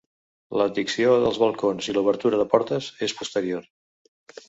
L'addició 0.59 1.11
dels 1.25 1.37
balcons 1.45 1.91
i 1.91 1.97
l'obertura 1.99 2.43
de 2.43 2.49
portes 2.57 2.91
és 3.11 3.19
posterior. 3.23 3.73